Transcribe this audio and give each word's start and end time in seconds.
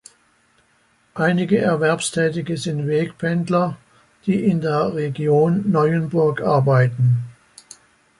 Einige 1.13 1.59
Erwerbstätige 1.59 2.57
sind 2.57 2.87
Wegpendler, 2.87 3.77
die 4.25 4.43
in 4.45 4.59
der 4.59 4.95
Region 4.95 5.69
Neuenburg 5.69 6.41
arbeiten. 6.41 7.23